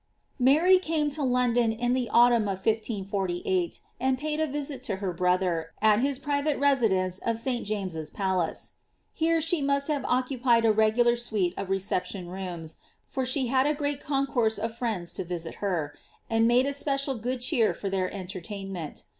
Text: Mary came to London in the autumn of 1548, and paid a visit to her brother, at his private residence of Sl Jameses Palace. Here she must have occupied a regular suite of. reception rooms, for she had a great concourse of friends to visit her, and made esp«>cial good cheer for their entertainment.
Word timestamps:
Mary 0.39 0.79
came 0.79 1.11
to 1.11 1.21
London 1.21 1.71
in 1.71 1.93
the 1.93 2.09
autumn 2.11 2.47
of 2.47 2.65
1548, 2.65 3.79
and 3.99 4.17
paid 4.17 4.39
a 4.39 4.47
visit 4.47 4.81
to 4.81 4.95
her 4.95 5.13
brother, 5.13 5.73
at 5.79 5.99
his 5.99 6.17
private 6.17 6.57
residence 6.57 7.19
of 7.19 7.37
Sl 7.37 7.59
Jameses 7.61 8.09
Palace. 8.09 8.71
Here 9.13 9.39
she 9.39 9.61
must 9.61 9.89
have 9.89 10.03
occupied 10.05 10.65
a 10.65 10.71
regular 10.71 11.15
suite 11.15 11.53
of. 11.55 11.69
reception 11.69 12.29
rooms, 12.29 12.77
for 13.05 13.27
she 13.27 13.45
had 13.45 13.67
a 13.67 13.75
great 13.75 14.01
concourse 14.01 14.57
of 14.57 14.75
friends 14.75 15.13
to 15.13 15.23
visit 15.23 15.53
her, 15.61 15.93
and 16.31 16.47
made 16.47 16.65
esp«>cial 16.65 17.13
good 17.21 17.41
cheer 17.41 17.71
for 17.71 17.87
their 17.87 18.11
entertainment. 18.11 19.03